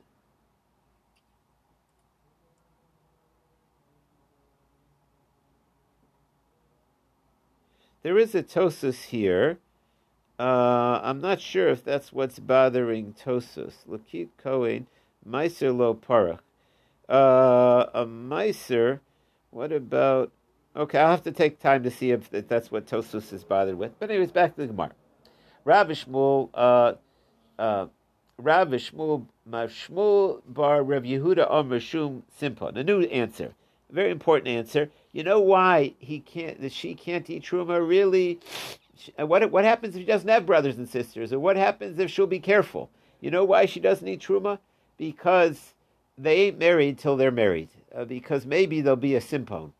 [8.01, 9.59] there is a Tosfos here.
[10.39, 13.85] Uh, I'm not sure if that's what's bothering Tosfos.
[13.87, 14.87] Lakit Kohen,
[15.27, 16.39] Meiser Lo Parach.
[17.07, 18.99] Uh, a Meiser,
[19.51, 20.31] what about.
[20.75, 23.97] Okay, I'll have to take time to see if that's what Tosfos is bothered with.
[23.99, 24.91] But anyways, back to the Gemara.
[25.63, 26.93] Rav Shmuel, uh,
[27.57, 27.87] uh,
[28.37, 32.77] Rav Shmuel, Shmuel bar Rav Yehuda Omer Shum Simpon.
[32.77, 33.53] A new answer,
[33.89, 34.89] a very important answer.
[35.13, 36.59] You know why he can't?
[36.59, 37.87] That she can't eat truma?
[37.87, 38.39] Really?
[39.17, 42.27] What what happens if she doesn't have brothers and sisters, or what happens if she'll
[42.27, 42.89] be careful?
[43.21, 44.59] You know why she doesn't eat truma?
[44.97, 45.73] Because
[46.17, 47.69] they ain't married till they're married.
[47.95, 49.73] Uh, because maybe there'll be a simpon.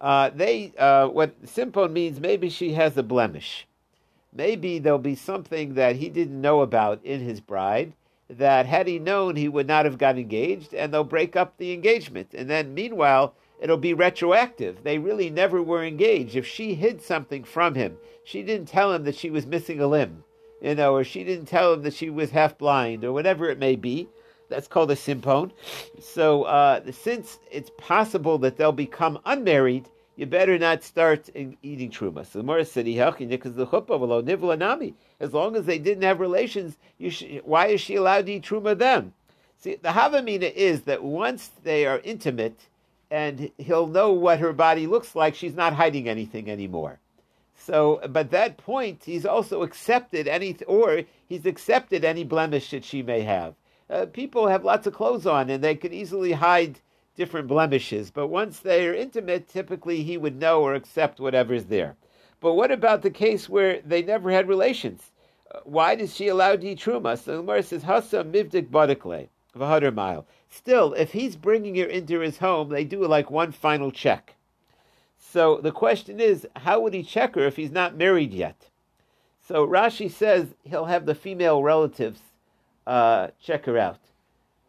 [0.00, 3.66] Uh, they uh, what simpon means maybe she has a blemish.
[4.32, 7.94] Maybe there'll be something that he didn't know about in his bride
[8.28, 11.72] that had he known he would not have got engaged, and they'll break up the
[11.72, 12.28] engagement.
[12.32, 14.84] And then meanwhile, it'll be retroactive.
[14.84, 16.36] They really never were engaged.
[16.36, 19.86] If she hid something from him, she didn't tell him that she was missing a
[19.86, 20.24] limb,
[20.62, 23.58] you know, or she didn't tell him that she was half blind, or whatever it
[23.58, 24.08] may be.
[24.50, 25.52] That's called a simpon.
[26.00, 32.26] So, uh, since it's possible that they'll become unmarried, you better not start eating truma.
[32.26, 34.94] So the Gemara said, because the chuppah nivla nami.
[35.18, 36.76] As long as they didn't have relations,
[37.44, 39.14] why is she allowed to eat truma then?
[39.56, 42.68] See, the havamina is that once they are intimate,
[43.10, 46.98] and he'll know what her body looks like, she's not hiding anything anymore.
[47.56, 53.02] So, but that point, he's also accepted any, or he's accepted any blemish that she
[53.02, 53.54] may have.
[53.90, 56.78] Uh, people have lots of clothes on, and they can easily hide
[57.16, 58.10] different blemishes.
[58.12, 61.96] But once they are intimate, typically he would know or accept whatever's there.
[62.38, 65.10] But what about the case where they never had relations?
[65.52, 67.18] Uh, why does she allowed to eat truma?
[67.18, 70.24] So the Gemara says, "Hasa mivdik badikle." Of a hundred mile.
[70.48, 74.36] Still, if he's bringing her into his home, they do like one final check.
[75.18, 78.68] So the question is, how would he check her if he's not married yet?
[79.42, 82.20] So Rashi says he'll have the female relatives
[82.86, 83.98] uh, check her out.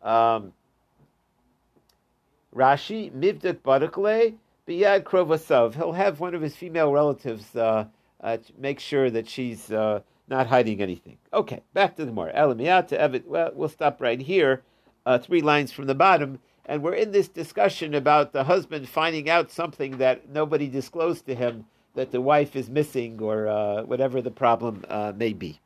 [0.01, 0.53] Um,
[2.55, 4.35] Rashi, Mivdak Badakle,
[4.67, 5.75] Biyad Krovasav.
[5.75, 7.85] He'll have one of his female relatives uh,
[8.21, 11.17] uh, make sure that she's uh, not hiding anything.
[11.33, 12.31] Okay, back to the more.
[12.31, 13.25] Elamiyata Evet.
[13.25, 14.61] Well, we'll stop right here,
[15.05, 16.39] uh, three lines from the bottom.
[16.65, 21.35] And we're in this discussion about the husband finding out something that nobody disclosed to
[21.35, 24.85] him that the wife is missing or uh, whatever the problem
[25.17, 25.59] may be.